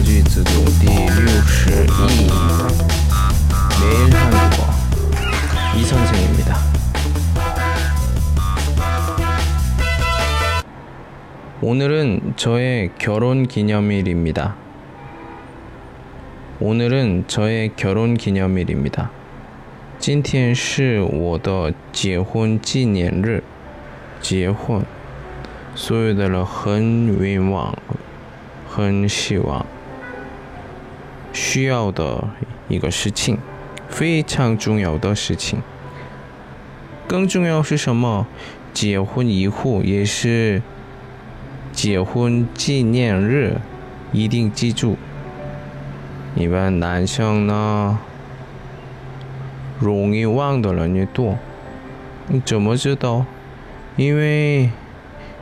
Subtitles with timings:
[0.00, 2.28] 句子组第六十一
[3.82, 4.64] 매일 한국어
[5.76, 6.56] 이 선생입니다.
[11.60, 14.56] 오늘은 저의 결혼 기념일입니다.
[16.60, 19.10] 오늘은 저의 결혼 기념일입니다.
[19.98, 23.42] 今天是我的结婚纪念日，
[24.20, 24.84] 结婚，
[25.74, 27.08] 所有的人很
[31.33, 32.27] 需要的
[32.67, 33.37] 一个事情，
[33.89, 35.61] 非常重要的事情。
[37.07, 38.27] 更重要是什么？
[38.73, 40.61] 结婚以后也是
[41.73, 43.57] 结婚纪念日，
[44.13, 44.97] 一定记住。
[46.35, 47.99] 一般男生呢，
[49.77, 51.37] 容易忘的人越多。
[52.27, 53.25] 你怎么知道？
[53.97, 54.69] 因为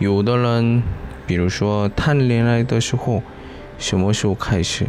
[0.00, 0.82] 有的人，
[1.24, 3.22] 比如说谈恋爱的时候，
[3.78, 4.88] 什么时候开始，